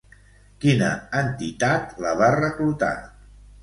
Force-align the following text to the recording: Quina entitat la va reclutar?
Quina 0.65 0.87
entitat 1.21 1.97
la 2.07 2.19
va 2.25 2.35
reclutar? 2.43 2.95